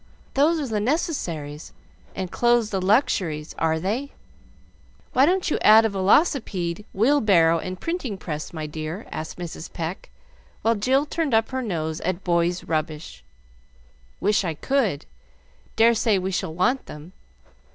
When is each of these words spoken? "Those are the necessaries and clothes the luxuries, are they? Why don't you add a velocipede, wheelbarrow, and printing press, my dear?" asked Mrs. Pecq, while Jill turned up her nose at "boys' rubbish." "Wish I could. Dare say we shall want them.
"Those 0.33 0.59
are 0.59 0.65
the 0.67 0.79
necessaries 0.79 1.73
and 2.15 2.31
clothes 2.31 2.71
the 2.71 2.81
luxuries, 2.81 3.53
are 3.59 3.79
they? 3.79 4.13
Why 5.13 5.27
don't 5.27 5.51
you 5.51 5.59
add 5.61 5.85
a 5.85 5.89
velocipede, 5.89 6.85
wheelbarrow, 6.91 7.59
and 7.59 7.79
printing 7.79 8.17
press, 8.17 8.51
my 8.51 8.65
dear?" 8.65 9.05
asked 9.11 9.37
Mrs. 9.37 9.71
Pecq, 9.71 10.09
while 10.63 10.73
Jill 10.73 11.05
turned 11.05 11.35
up 11.35 11.49
her 11.49 11.61
nose 11.61 12.01
at 12.01 12.23
"boys' 12.23 12.63
rubbish." 12.63 13.23
"Wish 14.19 14.43
I 14.43 14.55
could. 14.55 15.05
Dare 15.75 15.93
say 15.93 16.17
we 16.17 16.31
shall 16.31 16.55
want 16.55 16.87
them. 16.87 17.13